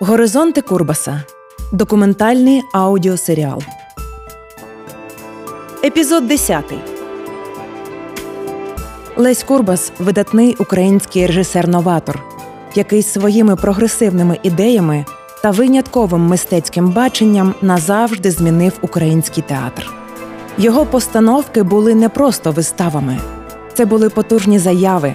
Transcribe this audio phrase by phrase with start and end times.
[0.00, 1.22] Горизонти Курбаса.
[1.72, 3.62] Документальний аудіосеріал.
[5.84, 6.64] Епізод 10.
[9.16, 12.22] Лесь Курбас видатний український режисер-новатор,
[12.74, 15.04] який своїми прогресивними ідеями
[15.42, 19.90] та винятковим мистецьким баченням назавжди змінив український театр.
[20.58, 23.18] Його постановки були не просто виставами,
[23.74, 25.14] це були потужні заяви,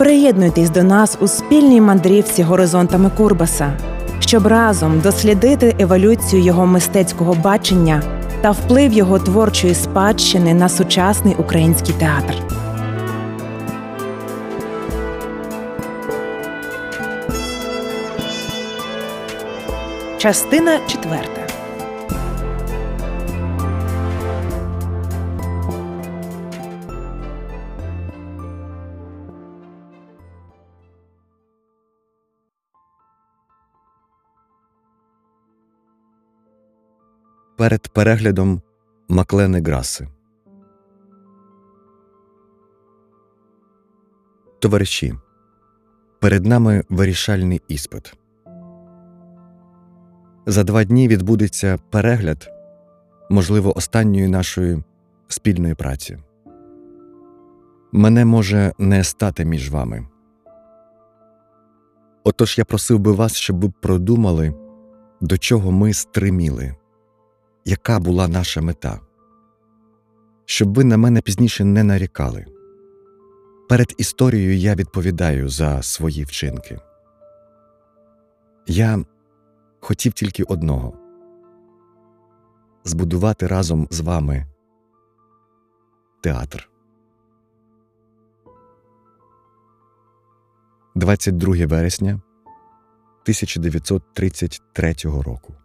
[0.00, 3.72] Приєднуйтесь до нас у спільній мандрівці горизонтами Курбаса,
[4.20, 8.02] щоб разом дослідити еволюцію його мистецького бачення
[8.40, 12.34] та вплив його творчої спадщини на сучасний український театр.
[20.18, 21.39] Частина четверта.
[37.60, 38.62] Перед переглядом
[39.08, 40.08] Маклени Граси.
[44.58, 45.14] Товариші,
[46.20, 48.14] перед нами вирішальний іспит.
[50.46, 52.50] За два дні відбудеться перегляд,
[53.30, 54.82] можливо, останньої нашої
[55.28, 56.18] спільної праці.
[57.92, 60.06] Мене може не стати між вами.
[62.24, 64.54] Отож я просив би вас, щоб ви продумали,
[65.20, 66.74] до чого ми стриміли
[67.64, 69.00] яка була наша мета,
[70.44, 72.46] щоб ви на мене пізніше не нарікали.
[73.68, 76.80] Перед історією я відповідаю за свої вчинки.
[78.66, 79.04] Я
[79.80, 80.92] хотів тільки одного
[82.84, 84.46] збудувати разом з вами
[86.20, 86.70] театр.
[90.94, 92.20] 22 вересня
[93.24, 95.59] 1933 року.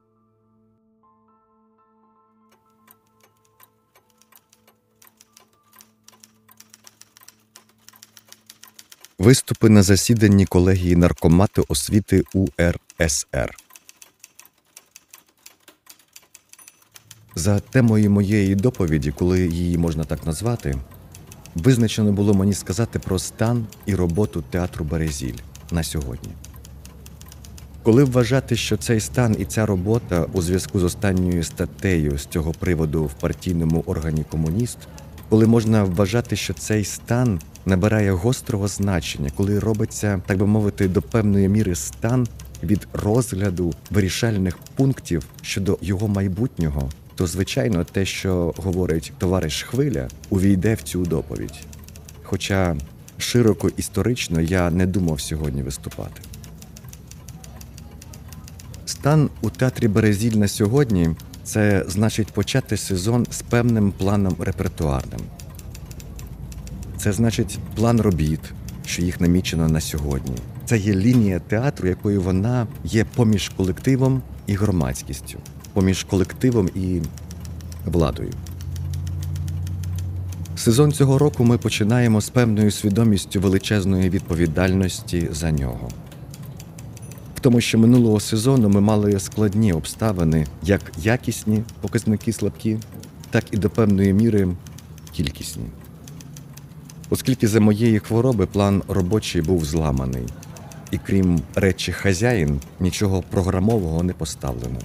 [9.20, 13.56] Виступи на засіданні колегії наркомати освіти УРСР.
[17.36, 20.76] За темою моєї доповіді, коли її можна так назвати,
[21.56, 25.38] визначено було мені сказати про стан і роботу театру Березіль
[25.72, 26.30] на сьогодні.
[27.84, 32.52] Коли вважати, що цей стан і ця робота у зв'язку з останньою статтею з цього
[32.52, 34.78] приводу в партійному органі комуніст,
[35.30, 41.02] коли можна вважати, що цей стан набирає гострого значення, коли робиться, так би мовити, до
[41.02, 42.28] певної міри стан
[42.64, 50.74] від розгляду вирішальних пунктів щодо його майбутнього, то звичайно те, що говорить товариш Хвиля, увійде
[50.74, 51.66] в цю доповідь.
[52.24, 52.76] Хоча
[53.18, 56.22] широко історично я не думав сьогодні виступати.
[58.86, 61.10] Стан у театрі Березіль на сьогодні
[61.46, 65.20] це значить почати сезон з певним планом репертуарним.
[66.98, 68.40] Це значить план робіт,
[68.86, 70.36] що їх намічено на сьогодні.
[70.66, 75.38] Це є лінія театру, якою вона є поміж колективом і громадськістю,
[75.74, 77.02] поміж колективом і
[77.86, 78.32] владою.
[80.58, 85.90] Сезон цього року ми починаємо з певною свідомістю величезної відповідальності за нього.
[87.46, 92.78] Тому, що минулого сезону ми мали складні обставини, як якісні показники слабкі,
[93.30, 94.48] так і до певної міри
[95.12, 95.64] кількісні
[97.10, 100.24] оскільки за моєї хвороби план робочий був зламаний,
[100.92, 104.80] і крім речі хазяїн, нічого програмового не поставлено.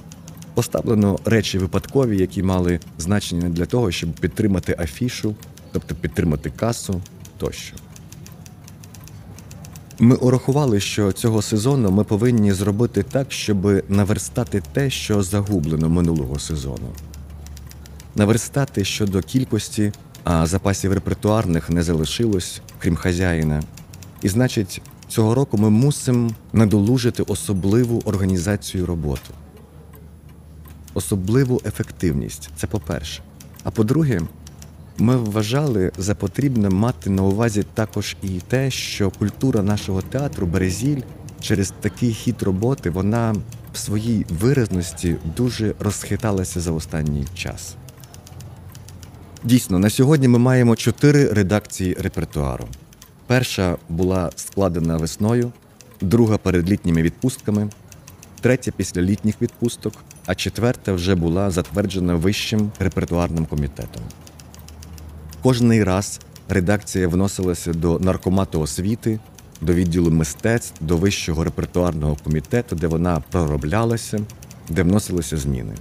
[0.55, 5.35] Поставлено речі випадкові, які мали значення для того, щоб підтримати афішу,
[5.73, 7.03] тобто підтримати касу
[7.39, 7.77] тощо.
[10.03, 16.39] Ми урахували, що цього сезону ми повинні зробити так, щоб наверстати те, що загублено минулого
[16.39, 16.89] сезону.
[18.17, 19.93] Наверстати щодо кількості
[20.25, 23.63] а запасів репертуарних не залишилось, крім хазяїна.
[24.23, 29.31] І значить, цього року ми мусимо надолужити особливу організацію роботи,
[30.95, 33.23] особливу ефективність це по-перше.
[33.65, 34.21] А по-друге,
[34.99, 41.01] ми вважали за потрібне мати на увазі також і те, що культура нашого театру Березіль
[41.41, 43.35] через такий хід роботи вона
[43.73, 47.77] в своїй виразності дуже розхиталася за останній час.
[49.45, 52.69] Дійсно, на сьогодні ми маємо чотири редакції репертуару.
[53.27, 55.53] Перша була складена весною,
[56.01, 57.71] друга перед літніми відпустками,
[58.41, 59.95] третя після літніх відпусток,
[60.27, 64.03] а четверта вже була затверджена вищим репертуарним комітетом.
[65.43, 69.21] Кожний раз редакція вносилася до наркомату освіти,
[69.61, 74.21] до відділу мистецтв, до вищого репертуарного комітету, де вона пророблялася,
[74.69, 75.75] де вносилися зміни.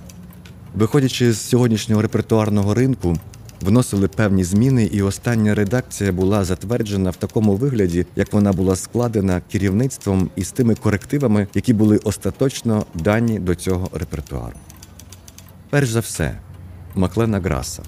[0.75, 3.17] Виходячи з сьогоднішнього репертуарного ринку,
[3.61, 9.41] вносили певні зміни, і остання редакція була затверджена в такому вигляді, як вона була складена
[9.51, 14.55] керівництвом і з тими корективами, які були остаточно дані до цього репертуару.
[15.69, 16.39] Перш за все,
[16.95, 17.83] Маклена Граса.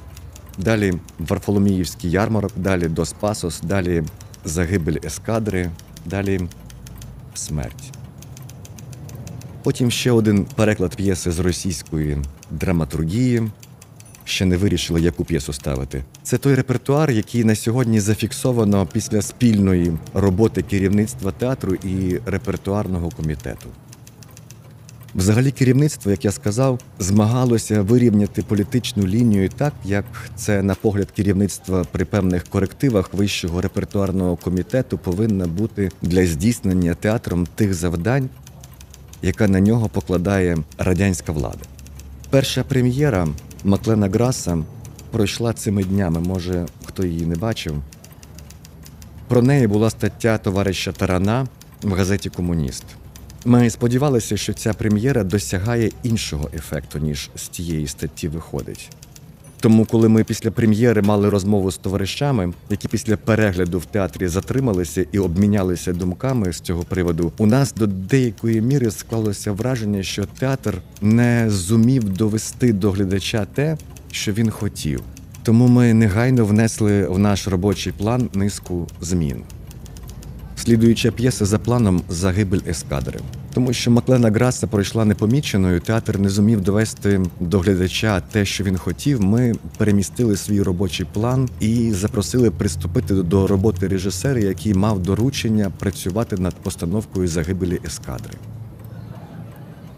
[0.57, 4.03] Далі Варфоломіївський ярмарок, далі Дос Пасос, далі
[4.45, 5.71] Загибель ескадри,
[6.05, 6.41] далі
[7.33, 7.91] Смерть.
[9.63, 12.17] Потім ще один переклад п'єси з російської
[12.51, 13.51] драматургії.
[14.23, 16.03] Ще не вирішили, яку п'єсу ставити.
[16.23, 23.69] Це той репертуар, який на сьогодні зафіксовано після спільної роботи керівництва театру і репертуарного комітету.
[25.15, 30.05] Взагалі, керівництво, як я сказав, змагалося вирівняти політичну лінію так, як
[30.35, 37.47] це, на погляд керівництва при певних корективах вищого репертуарного комітету повинна бути для здійснення театром
[37.55, 38.29] тих завдань,
[39.21, 41.65] яка на нього покладає радянська влада.
[42.29, 43.27] Перша прем'єра
[43.63, 44.57] Маклена Граса
[45.11, 47.75] пройшла цими днями, може хто її не бачив.
[49.27, 51.47] Про неї була стаття товариша Тарана
[51.83, 52.85] в газеті Комуніст.
[53.45, 58.89] Ми сподівалися, що ця прем'єра досягає іншого ефекту, ніж з тієї статті виходить.
[59.59, 65.05] Тому, коли ми після прем'єри мали розмову з товаришами, які після перегляду в театрі затрималися
[65.11, 70.81] і обмінялися думками з цього приводу, у нас до деякої міри склалося враження, що театр
[71.01, 73.77] не зумів довести до глядача те,
[74.11, 75.01] що він хотів.
[75.43, 79.43] Тому ми негайно внесли в наш робочий план низку змін.
[80.55, 83.19] Слідуюча п'єса за планом Загибель ескадри.
[83.53, 88.77] Тому що Маклена Граса пройшла непоміченою, театр не зумів довести до глядача те, що він
[88.77, 89.21] хотів.
[89.21, 96.37] Ми перемістили свій робочий план і запросили приступити до роботи режисера, який мав доручення працювати
[96.37, 98.33] над постановкою загибелі ескадри.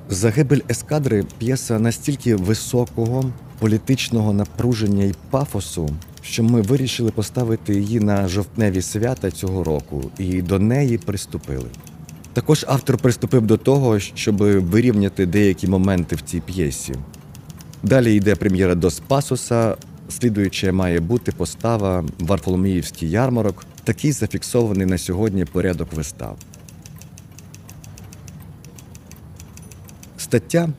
[0.09, 5.89] Загибель ескадри п'єса настільки високого політичного напруження і пафосу,
[6.23, 11.69] що ми вирішили поставити її на жовтневі свята цього року, і до неї приступили.
[12.33, 16.93] Також автор приступив до того, щоб вирівняти деякі моменти в цій п'єсі.
[17.83, 19.77] Далі йде прем'єра до Спасуса,
[20.09, 26.37] слідуюче має бути постава Варфоломіївський ярмарок, такий зафіксований на сьогодні порядок вистав.
[30.17, 30.69] Стаття,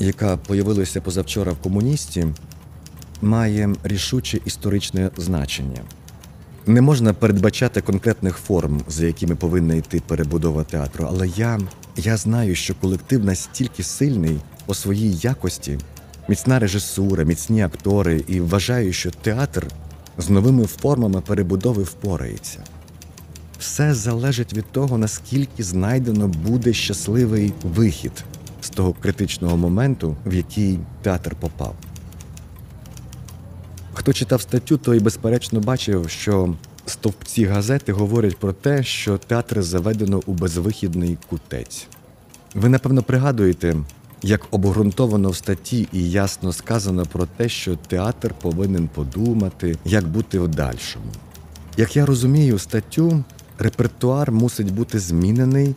[0.00, 2.26] яка появилася позавчора в комуністі,
[3.22, 5.80] має рішуче історичне значення.
[6.66, 11.58] Не можна передбачати конкретних форм, за якими повинна йти перебудова театру, але я,
[11.96, 15.78] я знаю, що колектив настільки сильний по своїй якості,
[16.28, 19.66] міцна режисура, міцні актори, і вважаю, що театр
[20.18, 22.58] з новими формами перебудови впорається.
[23.58, 28.24] Все залежить від того, наскільки знайдено буде щасливий вихід
[28.60, 31.74] з того критичного моменту, в який театр попав.
[34.00, 36.54] Хто читав статтю, той безперечно бачив, що
[36.86, 41.86] стовпці газети говорять про те, що театр заведено у безвихідний кутець.
[42.54, 43.76] Ви напевно пригадуєте,
[44.22, 50.38] як обґрунтовано в статті і ясно сказано про те, що театр повинен подумати, як бути
[50.38, 51.12] в дальшому.
[51.76, 53.24] Як я розумію статтю,
[53.58, 55.74] репертуар мусить бути змінений,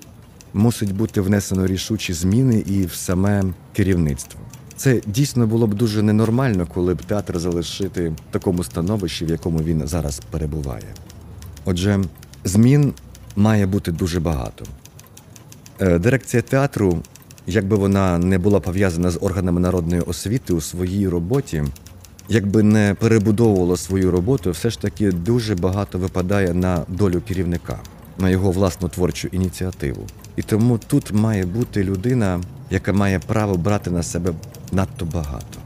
[0.53, 4.39] мусить бути внесено рішучі зміни і в саме керівництво.
[4.77, 9.60] Це дійсно було б дуже ненормально, коли б театр залишити в такому становищі, в якому
[9.60, 10.94] він зараз перебуває.
[11.65, 12.00] Отже,
[12.44, 12.94] змін
[13.36, 14.65] має бути дуже багато.
[15.80, 17.01] Е, Дирекція театру,
[17.48, 21.63] якби вона не була пов'язана з органами народної освіти у своїй роботі,
[22.30, 27.80] якби не перебудовувала свою роботу, все ж таки дуже багато випадає на долю керівника,
[28.18, 30.08] на його власну творчу ініціативу.
[30.35, 34.33] І тому тут має бути людина, яка має право брати на себе
[34.71, 35.59] надто багато.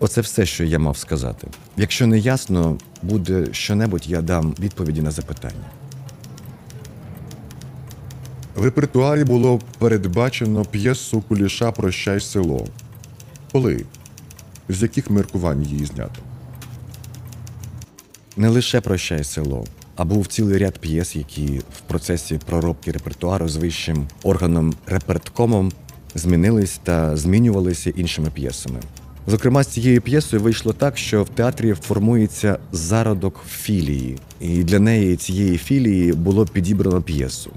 [0.00, 1.48] Оце все, що я мав сказати.
[1.76, 5.64] Якщо не ясно буде що-небудь, я дам відповіді на запитання.
[8.56, 12.66] В репертуарі було передбачено п'єсу Куліша Прощай село.
[13.52, 13.84] Коли?
[14.68, 16.20] З яких міркувань її знято?
[18.36, 19.64] Не лише прощай село,
[19.96, 25.72] а був цілий ряд п'єс, які в процесі проробки репертуару з вищим органом реперткомом
[26.14, 28.80] змінились та змінювалися іншими п'єсами.
[29.26, 35.16] Зокрема, з цією п'єсою вийшло так, що в театрі формується зародок філії, і для неї
[35.16, 37.50] цієї філії було підібрано п'єсу.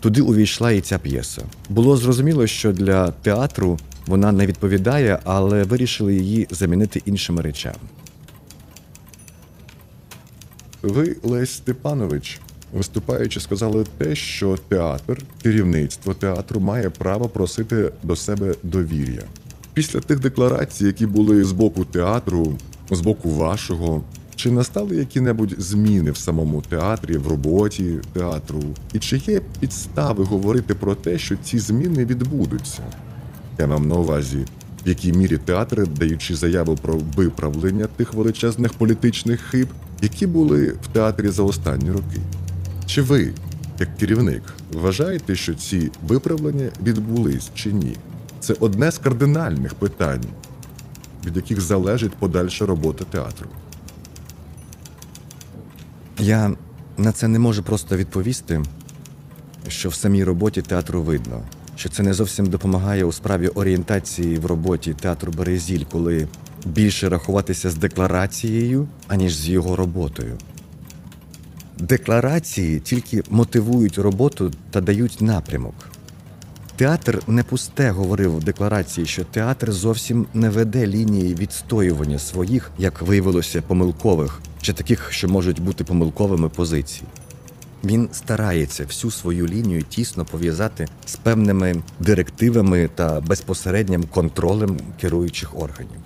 [0.00, 1.42] Туди увійшла і ця п'єса.
[1.68, 7.76] Було зрозуміло, що для театру вона не відповідає, але вирішили її замінити іншими речами.
[10.86, 12.40] Ви, Лесь Степанович,
[12.72, 19.22] виступаючи, сказали те, що театр, керівництво театру має право просити до себе довір'я.
[19.74, 22.58] Після тих декларацій, які були з боку театру,
[22.90, 24.02] з боку вашого,
[24.36, 28.62] чи настали які-небудь зміни в самому театрі, в роботі театру?
[28.92, 32.82] І чи є підстави говорити про те, що ці зміни відбудуться?
[33.58, 34.44] Я мав на увазі,
[34.84, 39.68] в якій мірі театри, даючи заяву про виправлення тих величезних політичних хиб,
[40.02, 42.20] які були в театрі за останні роки.
[42.86, 43.32] Чи ви,
[43.78, 47.96] як керівник, вважаєте, що ці виправлення відбулись чи ні?
[48.40, 50.24] Це одне з кардинальних питань,
[51.26, 53.48] від яких залежить подальша робота театру.
[56.18, 56.52] Я
[56.96, 58.62] на це не можу просто відповісти,
[59.68, 61.42] що в самій роботі театру видно,
[61.76, 66.28] що це не зовсім допомагає у справі орієнтації в роботі театру Березіль, коли
[66.66, 70.38] більше рахуватися з декларацією, аніж з його роботою.
[71.78, 75.74] Декларації тільки мотивують роботу та дають напрямок.
[76.76, 83.02] Театр не пусте говорив в декларації, що театр зовсім не веде лінії відстоювання своїх, як
[83.02, 87.02] виявилося, помилкових чи таких, що можуть бути помилковими позицій.
[87.84, 96.05] Він старається всю свою лінію тісно пов'язати з певними директивами та безпосереднім контролем керуючих органів.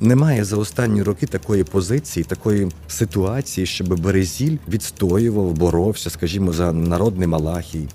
[0.00, 7.28] Немає за останні роки такої позиції, такої ситуації, щоб Березіль відстоював, боровся, скажімо, за народний
[7.28, 7.88] Малахій,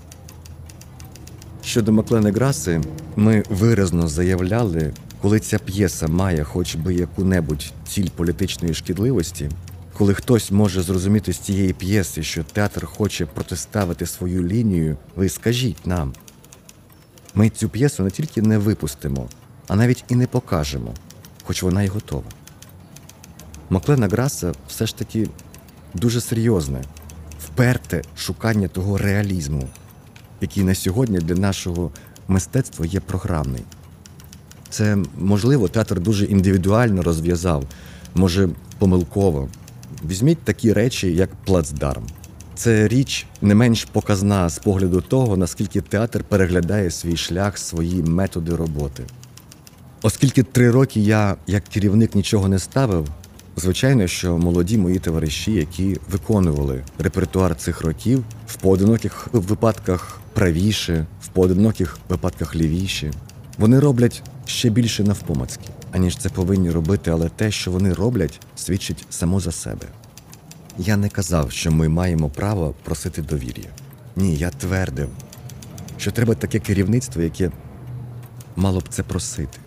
[1.66, 2.80] Щодо Маклени Граси,
[3.16, 9.50] ми виразно заявляли, коли ця п'єса має хоч би яку-небудь ціль політичної шкідливості,
[9.92, 15.86] коли хтось може зрозуміти з цієї п'єси, що театр хоче протиставити свою лінію, ви скажіть
[15.86, 16.12] нам.
[17.34, 19.28] Ми цю п'єсу не тільки не випустимо,
[19.68, 20.94] а навіть і не покажемо,
[21.46, 22.30] хоч вона й готова.
[23.70, 25.28] Маклена Граса все ж таки
[25.94, 26.84] дуже серйозне,
[27.38, 29.68] вперте шукання того реалізму
[30.40, 31.90] який на сьогодні для нашого
[32.28, 33.62] мистецтва є програмний.
[34.70, 37.64] Це, можливо, театр дуже індивідуально розв'язав,
[38.14, 38.48] може,
[38.78, 39.48] помилково.
[40.08, 42.06] Візьміть такі речі, як плацдарм.
[42.54, 48.56] Це річ не менш показна з погляду того, наскільки театр переглядає свій шлях, свої методи
[48.56, 49.02] роботи.
[50.02, 53.08] Оскільки три роки я, як керівник, нічого не ставив,
[53.56, 61.28] звичайно, що молоді мої товариші, які виконували репертуар цих років, в поодиноких випадках правіше, в
[61.28, 63.10] поодиноких випадках лівіше,
[63.58, 69.04] вони роблять ще більше навпомацьки, аніж це повинні робити, але те, що вони роблять, свідчить
[69.10, 69.86] само за себе.
[70.78, 73.68] Я не казав, що ми маємо право просити довір'я.
[74.16, 75.08] Ні, я твердив,
[75.98, 77.50] що треба таке керівництво, яке
[78.56, 79.58] мало б це просити.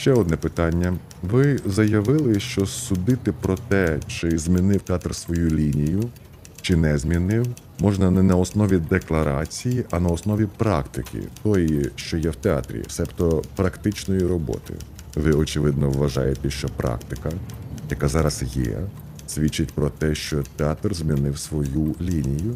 [0.00, 0.94] Ще одне питання.
[1.22, 6.02] Ви заявили, що судити про те, чи змінив театр свою лінію,
[6.60, 7.46] чи не змінив,
[7.78, 13.42] можна не на основі декларації, а на основі практики, тої, що є в театрі, себто
[13.56, 14.74] практичної роботи.
[15.14, 17.30] Ви, очевидно, вважаєте, що практика,
[17.90, 18.78] яка зараз є,
[19.26, 22.54] свідчить про те, що театр змінив свою лінію.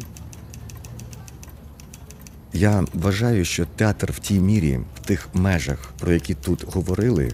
[2.55, 7.31] Я вважаю, що театр в тій мірі, в тих межах, про які тут говорили,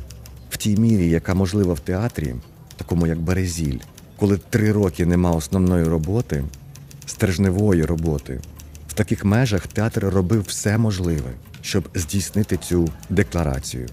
[0.50, 2.36] в тій мірі, яка можлива в театрі,
[2.76, 3.80] такому як Березіль,
[4.18, 6.44] коли три роки нема основної роботи,
[7.06, 8.42] стержневої роботи,
[8.88, 13.88] в таких межах театр робив все можливе, щоб здійснити цю декларацію.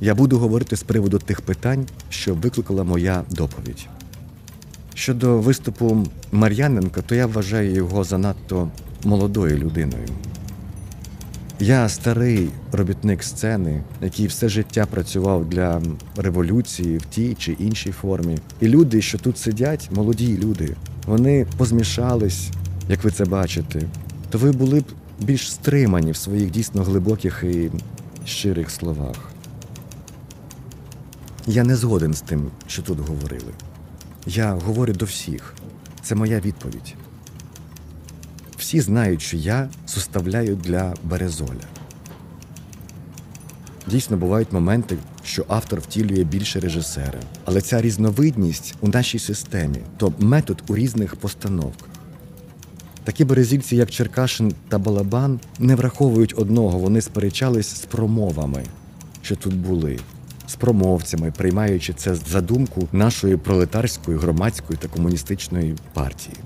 [0.00, 3.86] Я буду говорити з приводу тих питань, що викликала моя доповідь.
[4.94, 8.70] Щодо виступу Мар'яненка, то я вважаю його занадто
[9.04, 10.08] молодою людиною.
[11.60, 15.82] Я старий робітник сцени, який все життя працював для
[16.16, 18.38] революції в тій чи іншій формі.
[18.60, 22.50] І люди, що тут сидять, молоді люди, вони позмішались,
[22.88, 23.82] як ви це бачите,
[24.30, 24.84] то ви були б
[25.20, 27.70] більш стримані в своїх дійсно глибоких і
[28.24, 29.30] щирих словах.
[31.46, 33.52] Я не згоден з тим, що тут говорили.
[34.26, 35.54] Я говорю до всіх.
[36.02, 36.94] Це моя відповідь.
[38.64, 41.66] Всі знають, що я составляю для Березоля.
[43.86, 47.20] Дійсно, бувають моменти, що автор втілює більше режисера.
[47.44, 51.88] Але ця різновидність у нашій системі то метод у різних постановках.
[53.04, 58.64] Такі березільці, як Черкашин та Балабан, не враховують одного, вони сперечались з промовами,
[59.22, 59.98] що тут були,
[60.46, 66.36] з промовцями, приймаючи це за думку нашої пролетарської, громадської та комуністичної партії.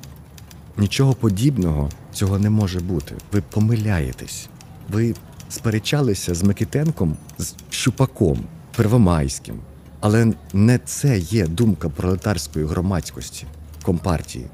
[0.79, 3.15] Нічого подібного цього не може бути.
[3.33, 4.49] Ви помиляєтесь.
[4.89, 5.15] Ви
[5.49, 8.39] сперечалися з Микитенком, з Щупаком,
[8.77, 9.57] Первомайським.
[10.01, 13.47] Але не це є думка пролетарської громадськості,
[13.83, 14.47] компартії.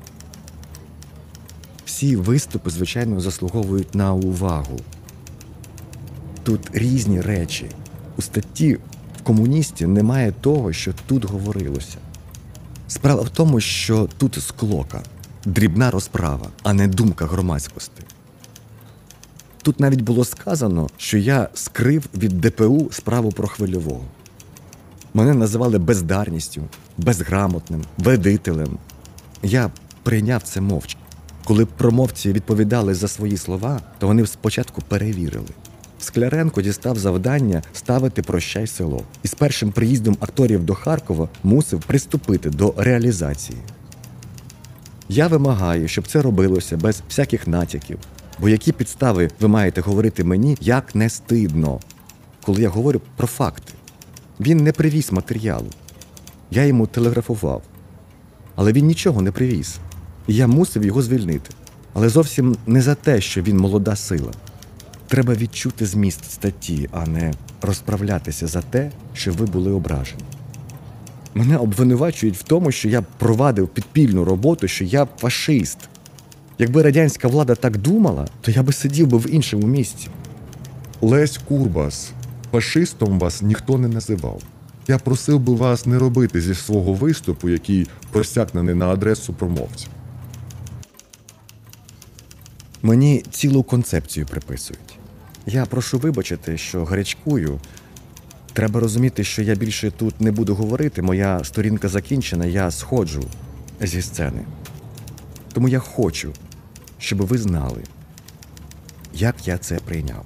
[1.84, 4.80] Всі виступи, звичайно, заслуговують на увагу.
[6.42, 7.66] Тут різні речі.
[8.18, 8.74] У статті
[9.20, 11.98] в комуністі немає того, що тут говорилося.
[12.88, 15.02] Справа в тому, що тут склока,
[15.46, 18.02] дрібна розправа, а не думка громадськості.
[19.62, 24.04] Тут навіть було сказано, що я скрив від ДПУ справу про хвильового.
[25.14, 26.62] Мене називали бездарністю,
[26.98, 28.78] безграмотним, ведителем.
[29.42, 29.70] Я
[30.02, 31.00] прийняв це мовчки.
[31.44, 35.48] Коли промовці відповідали за свої слова, то вони спочатку перевірили.
[35.98, 39.02] Скляренко дістав завдання ставити прощай село.
[39.22, 43.58] І з першим приїздом акторів до Харкова мусив приступити до реалізації.
[45.08, 47.98] Я вимагаю, щоб це робилося без всяких натяків.
[48.38, 51.80] Бо які підстави ви маєте говорити мені, як не стидно,
[52.42, 53.72] коли я говорю про факти?
[54.40, 55.66] Він не привіз матеріалу.
[56.50, 57.62] Я йому телеграфував.
[58.54, 59.76] Але він нічого не привіз.
[60.28, 61.50] І я мусив його звільнити.
[61.92, 64.32] Але зовсім не за те, що він молода сила.
[65.08, 67.32] Треба відчути зміст статті, а не
[67.62, 70.22] розправлятися за те, що ви були ображені.
[71.34, 75.78] Мене обвинувачують в тому, що я провадив підпільну роботу, що я фашист.
[76.58, 80.08] Якби радянська влада так думала, то я би сидів би в іншому місці.
[81.00, 82.12] Лесь Курбас,
[82.52, 84.42] фашистом вас ніхто не називав.
[84.88, 89.86] Я просив би вас не робити зі свого виступу, який просякнений на адресу промовця.
[92.82, 94.98] Мені цілу концепцію приписують.
[95.46, 97.60] Я прошу вибачити, що гарячкую.
[98.54, 101.02] Треба розуміти, що я більше тут не буду говорити.
[101.02, 103.24] Моя сторінка закінчена, я сходжу
[103.80, 104.44] зі сцени.
[105.52, 106.32] Тому я хочу,
[106.98, 107.82] щоб ви знали,
[109.14, 110.24] як я це прийняв.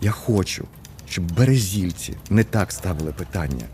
[0.00, 0.64] Я хочу,
[1.08, 3.64] щоб березільці не так ставили питання.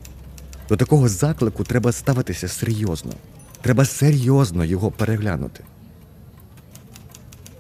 [0.68, 3.12] До такого заклику треба ставитися серйозно.
[3.60, 5.64] Треба серйозно його переглянути.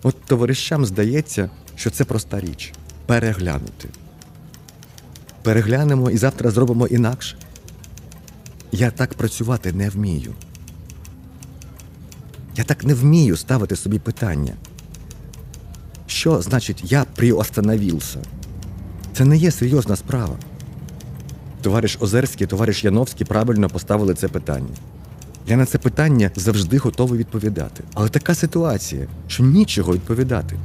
[0.02, 2.72] От товаришам здається, що це проста річ
[3.06, 3.88] переглянути.
[5.46, 7.36] Переглянемо і завтра зробимо інакше.
[8.72, 10.34] Я так працювати не вмію.
[12.56, 14.52] Я так не вмію ставити собі питання.
[16.06, 18.18] Що значить я приостановився?
[19.12, 20.36] Це не є серйозна справа.
[21.62, 24.74] Товариш Озерський, товариш Яновський правильно поставили це питання.
[25.46, 27.84] Я на це питання завжди готовий відповідати.
[27.94, 30.56] Але така ситуація, що нічого відповідати.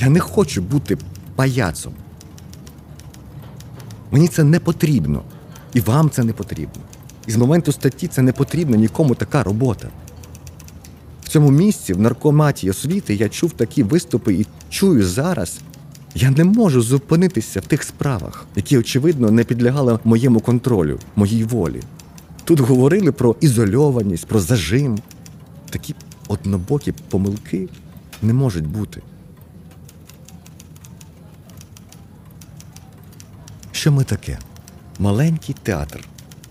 [0.00, 0.98] Я не хочу бути
[1.34, 1.92] паяцом.
[4.10, 5.22] Мені це не потрібно.
[5.74, 6.82] І вам це не потрібно.
[7.26, 9.88] І з моменту статті це не потрібна нікому така робота.
[11.24, 15.58] В цьому місці, в наркоматі освіти, я чув такі виступи і чую зараз.
[16.14, 21.82] Я не можу зупинитися в тих справах, які, очевидно, не підлягали моєму контролю, моїй волі.
[22.44, 24.98] Тут говорили про ізольованість, про зажим.
[25.70, 25.94] Такі
[26.28, 27.68] однобокі помилки
[28.22, 29.02] не можуть бути.
[33.76, 34.38] Що ми таке?
[34.98, 36.04] Маленький театр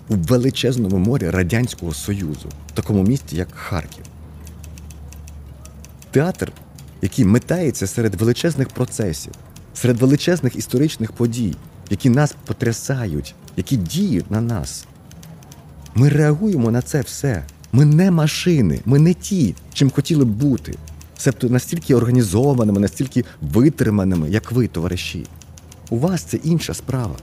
[0.09, 4.03] у величезному морі Радянського Союзу, в такому місті, як Харків.
[6.11, 6.51] Театр,
[7.01, 9.33] який метається серед величезних процесів,
[9.73, 11.55] серед величезних історичних подій,
[11.89, 14.85] які нас потрясають, які діють на нас.
[15.95, 17.43] Ми реагуємо на це все.
[17.71, 20.75] Ми не машини, ми не ті, чим хотіли б бути.
[21.17, 25.25] Себто настільки організованими, настільки витриманими, як ви, товариші.
[25.89, 27.15] У вас це інша справа.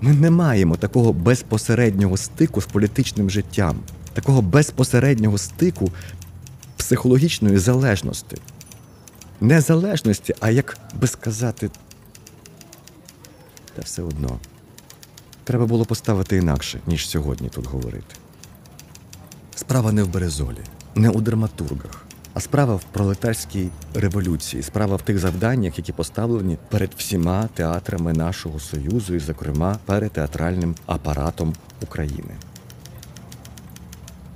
[0.00, 3.76] Ми не маємо такого безпосереднього стику з політичним життям,
[4.12, 5.90] такого безпосереднього стику
[6.76, 8.36] психологічної залежності.
[9.40, 11.70] Не залежності, а як би сказати.
[13.74, 14.38] Та все одно.
[15.44, 18.16] Треба було поставити інакше, ніж сьогодні тут говорити.
[19.54, 20.60] Справа не в Березолі,
[20.94, 22.05] не у драматургах,
[22.36, 28.60] а справа в пролетарській революції, справа в тих завданнях, які поставлені перед всіма театрами нашого
[28.60, 32.34] союзу, і, зокрема, перед театральним апаратом України.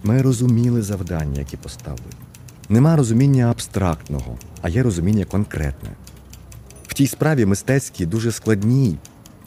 [0.03, 2.13] Ми розуміли завдання, які поставлені.
[2.69, 5.91] Нема розуміння абстрактного, а є розуміння конкретне.
[6.95, 8.99] цій справі мистецькій дуже складній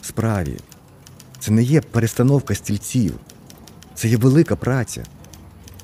[0.02, 0.60] справі.
[1.40, 3.14] Це не є перестановка стільців,
[3.96, 5.04] це є велика праця.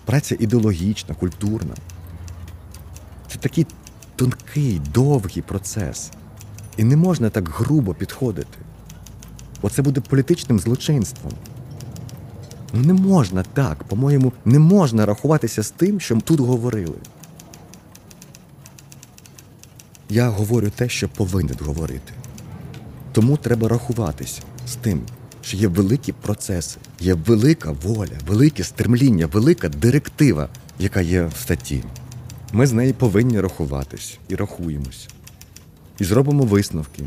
[0.06, 1.74] Праця ідеологічна, культурна.
[3.32, 3.66] Це такий
[4.16, 6.12] тонкий, довгий процес.
[6.78, 8.58] І не можна так грубо підходити.
[9.62, 11.34] Оце буде політичним злочинством.
[12.74, 16.98] Ну не можна так, по-моєму, не можна рахуватися з тим, що тут говорили.
[20.10, 22.14] Я говорю те, що повинен говорити.
[23.12, 25.02] Тому треба рахуватися з тим,
[25.42, 31.84] що є великі процеси, є велика воля, велике стремління, велика директива, яка є в статті.
[32.54, 35.10] Ми з нею повинні рахуватись і рахуємось.
[36.00, 37.04] І зробимо висновки,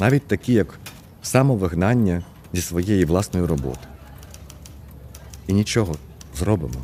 [0.00, 0.78] навіть такі, як
[1.22, 3.86] самовигнання зі своєї власної роботи.
[5.46, 5.96] І нічого
[6.38, 6.82] зробимо.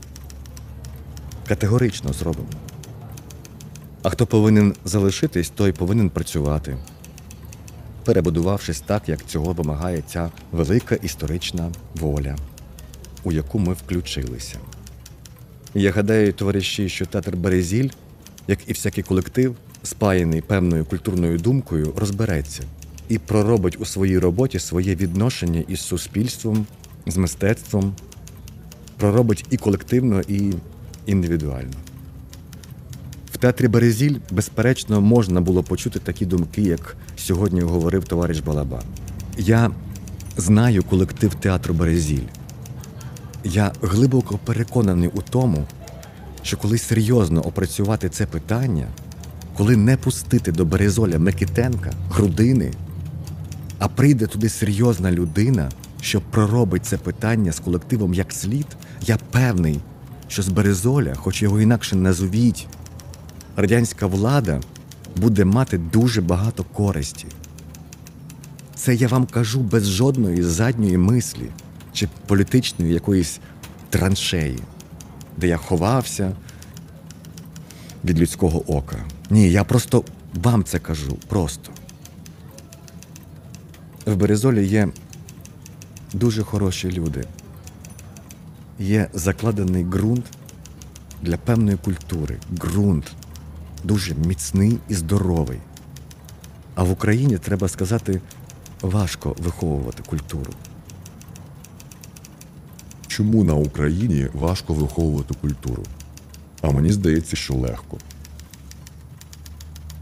[1.49, 2.49] Категорично зробимо.
[4.03, 6.77] А хто повинен залишитись, той повинен працювати,
[8.05, 12.37] перебудувавшись так, як цього вимагає ця велика історична воля,
[13.25, 14.59] у яку ми включилися.
[15.74, 17.88] Я гадаю, товариші, що театр Березіль,
[18.48, 22.62] як і всякий колектив, спаяний певною культурною думкою, розбереться
[23.09, 26.66] і проробить у своїй роботі своє відношення із суспільством,
[27.07, 27.94] з мистецтвом,
[28.96, 30.52] проробить і колективно, і
[31.07, 31.74] індивідуально.
[33.33, 38.83] В театрі Березіль, безперечно, можна було почути такі думки, як сьогодні говорив товариш Балабан.
[39.38, 39.70] Я
[40.37, 42.26] знаю колектив театру Березіль.
[43.44, 45.66] Я глибоко переконаний у тому,
[46.42, 48.87] що коли серйозно опрацювати це питання,
[49.57, 52.72] коли не пустити до Березоля Микитенка, грудини,
[53.79, 55.70] а прийде туди серйозна людина,
[56.01, 58.66] що проробить це питання з колективом як слід,
[59.03, 59.81] я певний,
[60.29, 62.66] що з Березоля, хоч його інакше назовіть,
[63.57, 64.61] радянська влада
[65.16, 67.27] буде мати дуже багато користі.
[68.74, 71.51] Це я вам кажу без жодної задньої мислі
[71.98, 73.40] чи політичної якоїсь
[73.90, 74.58] траншеї,
[75.37, 76.32] де я ховався
[78.04, 78.96] від людського ока.
[79.30, 81.18] Ні, я просто вам це кажу.
[81.28, 81.70] Просто.
[84.06, 84.88] В Березолі є
[86.12, 87.24] дуже хороші люди.
[88.78, 90.24] Є закладений ґрунт
[91.22, 92.38] для певної культури.
[92.52, 93.12] Ґрунт
[93.84, 95.58] дуже міцний і здоровий.
[96.74, 98.20] А в Україні, треба сказати,
[98.82, 100.52] важко виховувати культуру.
[103.18, 105.83] Чому на Україні важко виховувати культуру?
[106.62, 107.98] А мені здається, що легко.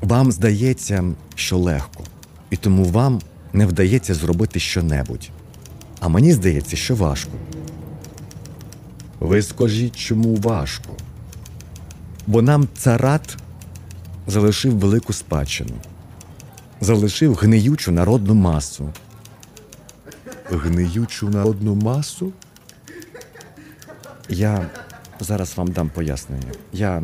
[0.01, 2.05] Вам здається, що легко,
[2.51, 3.21] і тому вам
[3.53, 5.31] не вдається зробити щонебудь.
[6.01, 7.31] А мені здається, що важко.
[9.21, 10.91] Ви скажіть, чому важко?
[12.27, 13.37] Бо нам царат
[14.27, 15.75] залишив велику спадщину,
[16.81, 18.93] залишив гниючу народну масу.
[20.51, 22.33] Гниючу народну масу?
[24.29, 24.67] Я
[25.21, 26.53] зараз вам дам пояснення.
[26.73, 27.03] Я,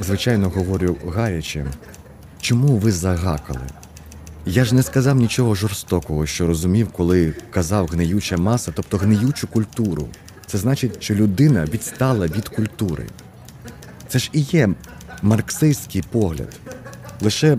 [0.00, 1.66] звичайно, говорю гаряче.
[2.40, 3.66] Чому ви загакали?
[4.46, 10.08] Я ж не сказав нічого жорстокого, що розумів, коли казав гниюча маса, тобто гниючу культуру.
[10.46, 13.06] Це значить, що людина відстала від культури.
[14.08, 14.68] Це ж і є
[15.22, 16.48] марксистський погляд.
[17.20, 17.58] Лише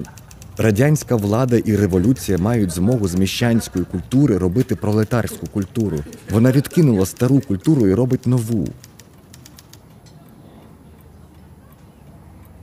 [0.57, 5.99] радянська влада і революція мають змогу з міщанської культури робити пролетарську культуру.
[6.29, 8.67] Вона відкинула стару культуру і робить нову.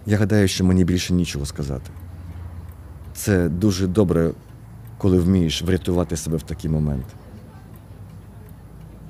[0.06, 1.90] Я гадаю, що мені більше нічого сказати.
[3.14, 4.30] Це дуже добре,
[4.98, 7.06] коли вмієш врятувати себе в такий момент.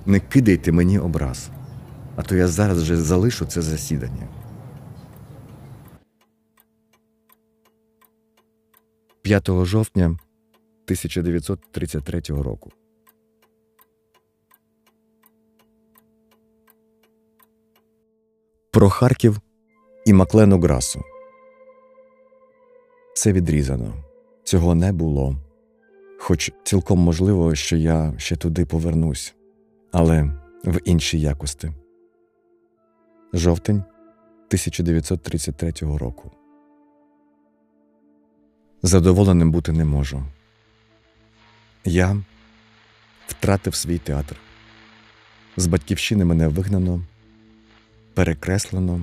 [0.06, 1.50] Не кидайте мені образ,
[2.16, 4.28] а то я зараз вже залишу це засідання.
[9.22, 12.72] 5 жовтня 1933 року.
[18.70, 19.40] Про Харків
[20.04, 21.04] і Маклену Грасу.
[23.14, 23.94] Це відрізано.
[24.44, 25.36] Цього не було.
[26.18, 29.34] Хоч цілком можливо, що я ще туди повернусь,
[29.92, 30.22] але
[30.64, 31.72] в іншій якості.
[33.32, 36.30] Жовтень 1933 року.
[38.82, 40.22] Задоволеним бути не можу.
[41.84, 42.16] Я
[43.26, 44.36] втратив свій театр.
[45.56, 47.00] З батьківщини мене вигнано,
[48.14, 49.00] перекреслено,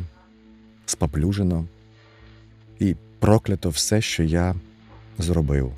[0.85, 1.65] споплюжено
[2.79, 4.55] і проклято все, що я
[5.17, 5.73] зробив.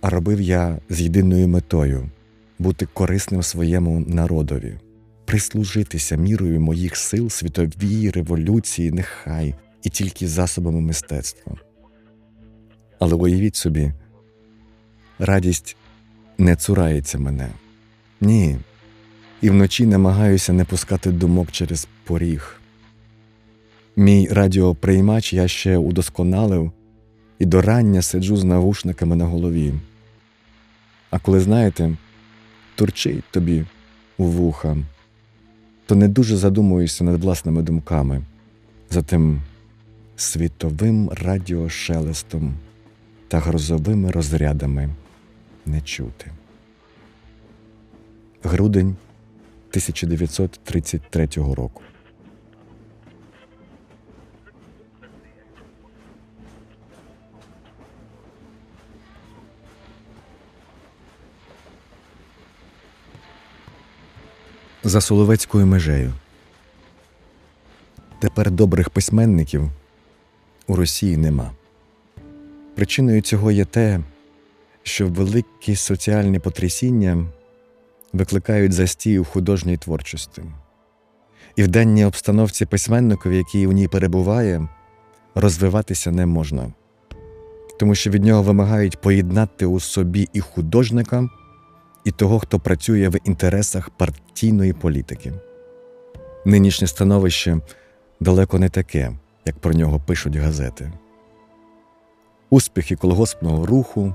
[0.00, 2.10] А робив я з єдиною метою
[2.58, 4.74] бути корисним своєму народові,
[5.24, 11.52] прислужитися мірою моїх сил світовій революції, нехай і тільки засобами мистецтва.
[12.98, 13.92] Але уявіть собі,
[15.18, 15.76] радість
[16.38, 17.48] не цурається мене.
[18.20, 18.56] Ні.
[19.40, 22.59] І вночі намагаюся не пускати думок через поріг.
[24.00, 26.72] Мій радіоприймач я ще удосконалив
[27.38, 29.74] і до рання сиджу з навушниками на голові.
[31.10, 31.96] А коли знаєте,
[32.74, 33.64] турчить тобі
[34.18, 34.76] у вуха,
[35.86, 38.22] то не дуже задумуюся над власними думками,
[38.90, 39.42] за тим
[40.16, 42.54] світовим радіошелестом
[43.28, 44.90] та грозовими розрядами
[45.66, 46.30] не чути.
[48.42, 48.96] Грудень
[49.70, 51.82] 1933 року.
[64.90, 66.12] За Соловецькою межею.
[68.20, 69.70] Тепер добрих письменників
[70.66, 71.50] у Росії нема.
[72.74, 74.00] Причиною цього є те,
[74.82, 77.26] що великі соціальні потрясіння
[78.12, 80.42] викликають застій у художній творчості.
[81.56, 84.68] І в денній обстановці письменникові, який у ній перебуває,
[85.34, 86.72] розвиватися не можна,
[87.78, 91.28] тому що від нього вимагають поєднати у собі і художника,
[92.10, 95.32] і того, хто працює в інтересах партійної політики.
[96.44, 97.60] Нинішнє становище
[98.20, 99.12] далеко не таке,
[99.44, 100.92] як про нього пишуть газети.
[102.50, 104.14] Успіхи колгоспного руху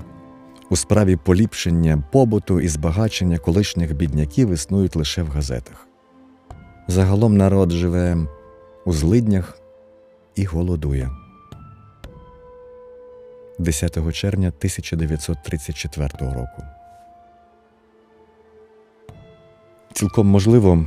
[0.70, 5.88] у справі поліпшення побуту і збагачення колишніх бідняків існують лише в газетах.
[6.88, 8.16] Загалом народ живе
[8.84, 9.58] у злиднях
[10.34, 11.10] і голодує.
[13.58, 16.75] 10 червня 1934 року.
[19.96, 20.86] Цілком можливо,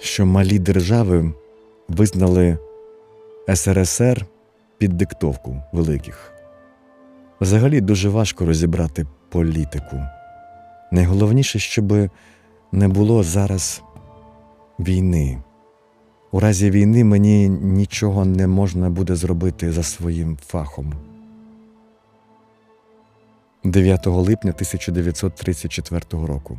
[0.00, 1.32] що малі держави
[1.88, 2.58] визнали
[3.54, 4.26] СРСР
[4.78, 6.32] під диктовку великих.
[7.40, 10.02] Взагалі дуже важко розібрати політику.
[10.92, 11.92] Найголовніше, щоб
[12.72, 13.82] не було зараз
[14.78, 15.42] війни.
[16.30, 20.92] У разі війни мені нічого не можна буде зробити за своїм фахом.
[23.64, 26.58] 9 липня 1934 року.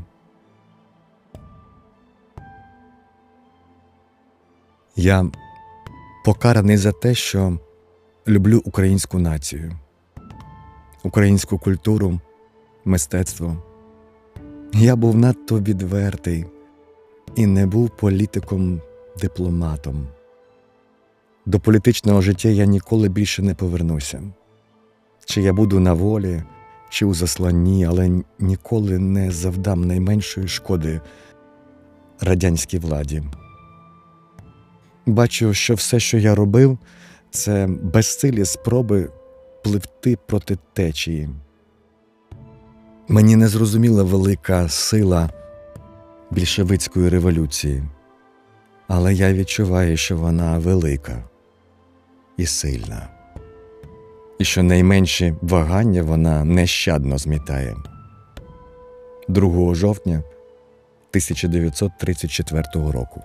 [5.01, 5.25] Я
[6.25, 7.59] покараний за те, що
[8.27, 9.71] люблю українську націю,
[11.03, 12.19] українську культуру,
[12.85, 13.63] мистецтво.
[14.73, 16.45] Я був надто відвертий
[17.35, 20.07] і не був політиком-дипломатом.
[21.45, 24.21] До політичного життя я ніколи більше не повернуся.
[25.25, 26.43] Чи я буду на волі,
[26.89, 31.01] чи у засланні, але ніколи не завдам найменшої шкоди
[32.19, 33.23] радянській владі.
[35.09, 36.77] Бачу, що все, що я робив,
[37.31, 39.09] це безсилі спроби
[39.63, 41.29] пливти проти течії.
[43.07, 45.29] Мені не зрозуміла велика сила
[46.31, 47.83] більшовицької революції,
[48.87, 51.23] але я відчуваю, що вона велика
[52.37, 53.09] і сильна,
[54.39, 57.75] і що найменші вагання вона нещадно змітає.
[59.27, 60.23] 2 жовтня
[61.11, 63.21] 1934 року.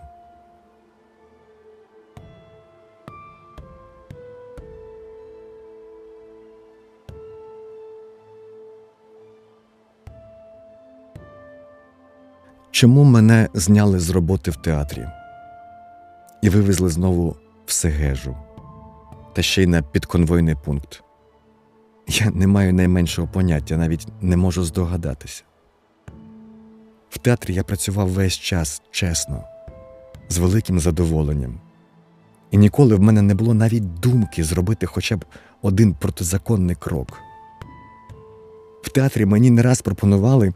[12.75, 15.07] Чому мене зняли з роботи в театрі
[16.43, 18.37] і вивезли знову в Сегежу,
[19.33, 21.03] та ще й на підконвойний пункт?
[22.09, 25.43] Я не маю найменшого поняття, навіть не можу здогадатися.
[27.11, 29.45] В театрі я працював весь час чесно,
[30.29, 31.61] з великим задоволенням,
[32.51, 35.25] і ніколи в мене не було навіть думки зробити хоча б
[35.63, 37.19] один протизаконний крок.
[38.83, 40.53] В театрі мені не раз пропонували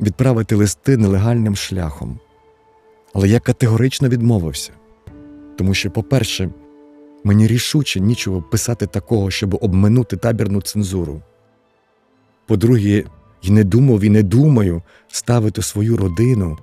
[0.00, 2.18] відправити листи нелегальним шляхом.
[3.14, 4.72] Але я категорично відмовився,
[5.56, 6.50] тому що, по-перше,
[7.24, 11.22] мені рішуче нічого писати такого, щоб обминути табірну цензуру.
[12.46, 13.04] По-друге,
[13.42, 16.58] і не думав і не думаю ставити свою родину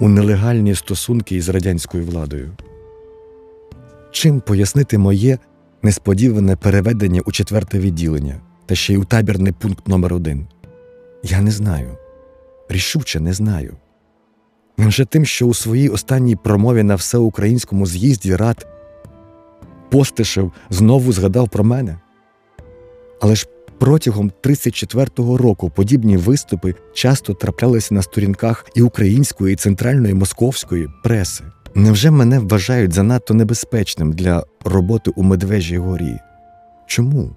[0.00, 2.50] у нелегальні стосунки із радянською владою.
[4.10, 5.38] Чим пояснити моє
[5.82, 10.46] несподіване переведення у четверте відділення та ще й у табірний пункт номер один?
[11.22, 11.96] Я не знаю
[12.68, 13.76] рішуче не знаю.
[14.78, 18.66] Невже тим, що у своїй останній промові на всеукраїнському з'їзді рад
[19.90, 21.98] Постишев знову згадав про мене?
[23.20, 23.46] Але ж
[23.78, 31.44] протягом 34-го року подібні виступи часто траплялися на сторінках і української, і центральної московської преси.
[31.74, 36.18] Невже мене вважають занадто небезпечним для роботи у Медвежій горі?
[36.86, 37.36] Чому?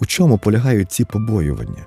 [0.00, 1.86] У чому полягають ці побоювання?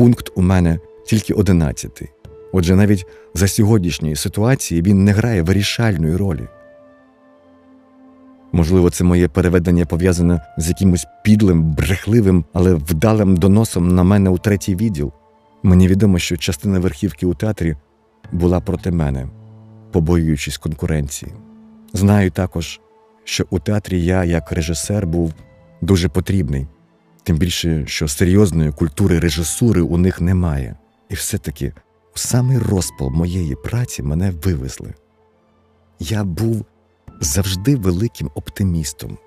[0.00, 0.78] пункт у мене
[1.10, 2.08] тільки одинадцятий.
[2.52, 6.48] Отже, навіть за сьогоднішньої ситуації він не грає вирішальної ролі.
[8.52, 14.38] Можливо, це моє переведення пов'язане з якимось підлим, брехливим, але вдалим доносом на мене у
[14.38, 15.12] третій відділ.
[15.62, 17.76] Мені відомо, що частина верхівки у театрі
[18.32, 19.28] була проти мене,
[19.92, 21.32] побоюючись конкуренції.
[21.92, 22.80] Знаю також,
[23.24, 25.34] що у театрі я, як режисер, був
[25.80, 26.66] дуже потрібний,
[27.22, 30.76] тим більше, що серйозної культури режисури у них немає.
[31.10, 31.72] І все-таки
[32.14, 34.94] у самий розпал моєї праці мене вивезли.
[35.98, 36.64] Я був
[37.20, 39.18] завжди великим оптимістом.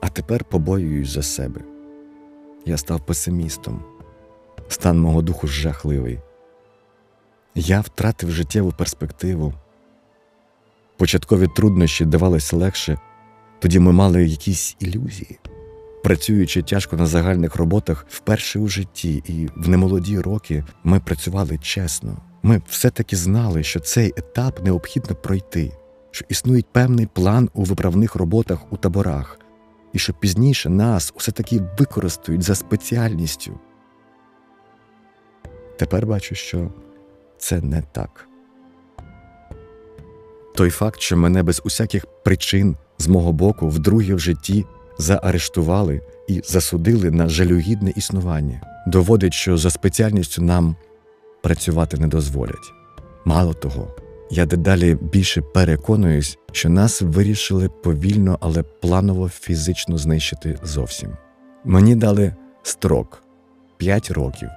[0.00, 1.60] А тепер побоююсь за себе.
[2.66, 3.84] Я став песимістом.
[4.68, 6.20] Стан мого духу жахливий.
[7.54, 9.54] Я втратив життєву перспективу.
[10.96, 12.98] Початкові труднощі давались легше,
[13.58, 15.38] тоді ми мали якісь ілюзії.
[16.04, 22.16] Працюючи тяжко на загальних роботах вперше у житті і в немолоді роки ми працювали чесно.
[22.42, 25.72] Ми все-таки знали, що цей етап необхідно пройти,
[26.10, 29.38] що існує певний план у виправних роботах у таборах,
[29.92, 33.58] і що пізніше нас усе таки використають за спеціальністю.
[35.78, 36.70] Тепер бачу, що
[37.38, 38.28] це не так.
[40.54, 44.64] Той факт, що мене без усяких причин з мого боку вдруге в житті
[44.98, 50.76] заарештували і засудили на жалюгідне існування, доводить, що за спеціальністю нам
[51.42, 52.72] працювати не дозволять.
[53.24, 53.94] Мало того,
[54.30, 61.10] я дедалі більше переконуюсь, що нас вирішили повільно, але планово фізично знищити зовсім.
[61.64, 63.22] Мені дали строк
[63.76, 64.48] 5 років,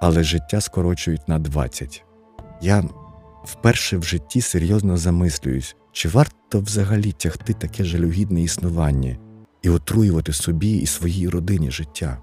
[0.00, 2.04] але життя скорочують на 20.
[2.62, 2.84] Я
[3.44, 9.16] вперше в житті серйозно замислююсь, чи варто взагалі тягти таке жалюгідне існування
[9.66, 12.18] і отруювати собі і своїй родині життя.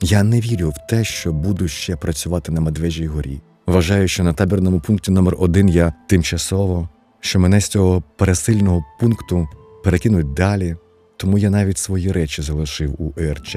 [0.00, 3.40] Я не вірю в те, що буду ще працювати на Медвежій горі.
[3.66, 6.88] Вважаю, що на табірному пункті номер один я тимчасово,
[7.20, 9.48] що мене з цього пересильного пункту
[9.84, 10.76] перекинуть далі,
[11.16, 13.56] тому я навіть свої речі залишив у ЕРЧ.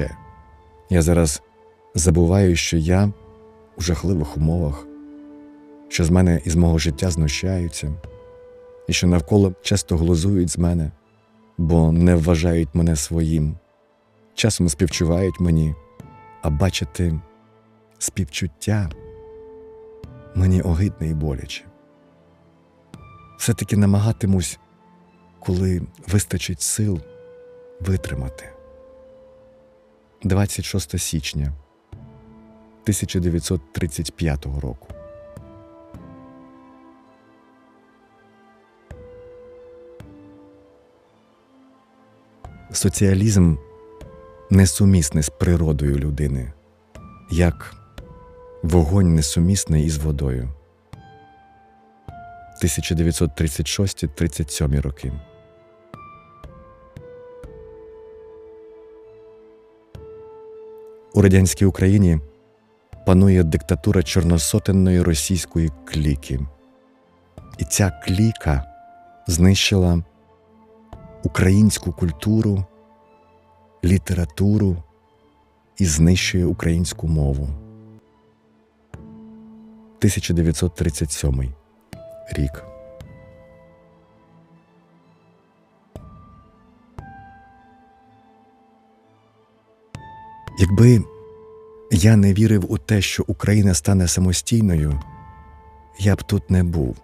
[0.90, 1.42] Я зараз
[1.94, 3.12] забуваю, що я
[3.78, 4.86] у жахливих умовах,
[5.88, 7.92] що з мене і з мого життя знущаються,
[8.88, 10.90] і що навколо часто глузують з мене,
[11.60, 13.56] бо не вважають мене своїм,
[14.34, 15.74] часом співчувають мені,
[16.42, 17.20] а бачити
[17.98, 18.90] співчуття
[20.34, 21.64] мені огидне і боляче.
[23.38, 24.58] Все-таки намагатимусь,
[25.40, 27.00] коли вистачить сил,
[27.80, 28.44] витримати.
[30.22, 31.52] 26 січня
[32.84, 34.86] 1935 року.
[42.72, 43.56] Соціалізм
[44.50, 46.52] несумісний з природою людини,
[47.30, 47.74] як
[48.62, 50.48] вогонь несумісний із водою.
[52.62, 55.12] 1936-37 роки.
[61.14, 62.20] У радянській Україні
[63.06, 66.40] панує диктатура чорносотенної російської кліки.
[67.58, 68.64] І ця кліка
[69.26, 70.02] знищила
[71.24, 72.64] українську культуру,
[73.84, 74.76] літературу
[75.78, 77.48] і знищує українську мову.
[80.00, 81.52] 1937
[82.32, 82.64] рік.
[90.58, 91.04] Якби
[91.90, 95.00] я не вірив у те, що Україна стане самостійною,
[95.98, 96.96] я б тут не був.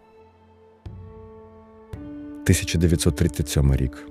[2.46, 4.08] 1937 рік.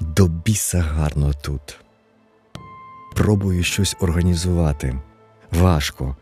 [0.00, 1.78] До біса гарно тут.
[3.14, 5.00] Пробую щось організувати.
[5.50, 6.16] Важко,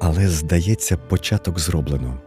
[0.00, 2.18] але здається, початок зроблено.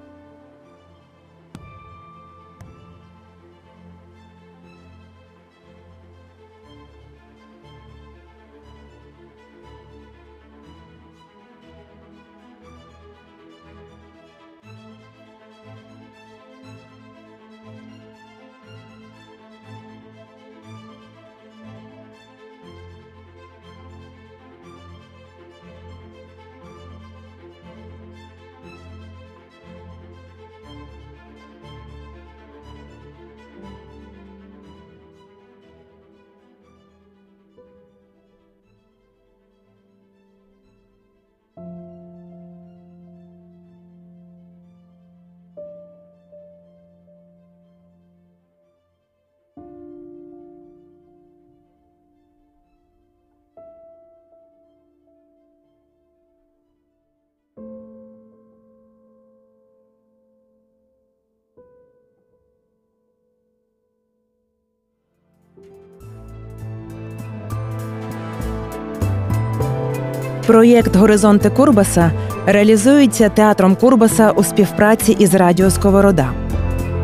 [70.51, 72.11] Проєкт Горизонти Курбаса
[72.45, 76.31] реалізується театром Курбаса у співпраці із Радіо Сковорода.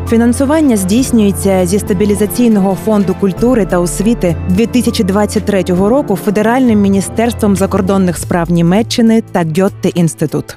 [0.08, 9.22] Фінансування здійснюється зі стабілізаційного фонду культури та освіти 2023 року Федеральним міністерством закордонних справ Німеччини
[9.32, 10.56] та Гьотте інститут.